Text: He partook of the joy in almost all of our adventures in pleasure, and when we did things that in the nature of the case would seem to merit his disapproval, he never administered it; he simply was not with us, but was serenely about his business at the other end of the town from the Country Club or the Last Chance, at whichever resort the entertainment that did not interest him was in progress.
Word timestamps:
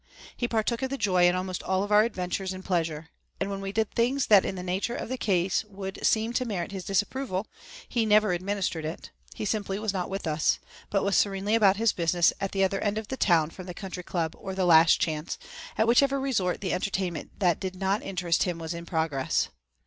He 0.35 0.47
partook 0.47 0.81
of 0.81 0.89
the 0.89 0.97
joy 0.97 1.27
in 1.27 1.35
almost 1.35 1.61
all 1.61 1.83
of 1.83 1.91
our 1.91 2.01
adventures 2.01 2.53
in 2.53 2.63
pleasure, 2.63 3.09
and 3.39 3.51
when 3.51 3.61
we 3.61 3.71
did 3.71 3.91
things 3.91 4.25
that 4.25 4.43
in 4.45 4.55
the 4.55 4.63
nature 4.63 4.95
of 4.95 5.09
the 5.09 5.15
case 5.17 5.63
would 5.65 6.03
seem 6.03 6.33
to 6.33 6.43
merit 6.43 6.71
his 6.71 6.85
disapproval, 6.85 7.45
he 7.87 8.03
never 8.03 8.33
administered 8.33 8.83
it; 8.83 9.11
he 9.35 9.45
simply 9.45 9.77
was 9.77 9.93
not 9.93 10.09
with 10.09 10.25
us, 10.25 10.57
but 10.89 11.03
was 11.03 11.15
serenely 11.15 11.53
about 11.53 11.77
his 11.77 11.93
business 11.93 12.33
at 12.41 12.51
the 12.51 12.63
other 12.63 12.79
end 12.81 12.97
of 12.97 13.09
the 13.09 13.15
town 13.15 13.51
from 13.51 13.67
the 13.67 13.75
Country 13.75 14.01
Club 14.01 14.35
or 14.39 14.55
the 14.55 14.65
Last 14.65 14.99
Chance, 14.99 15.37
at 15.77 15.87
whichever 15.87 16.19
resort 16.19 16.61
the 16.61 16.73
entertainment 16.73 17.37
that 17.37 17.59
did 17.59 17.75
not 17.75 18.01
interest 18.01 18.41
him 18.41 18.57
was 18.57 18.73
in 18.73 18.87
progress. 18.87 19.49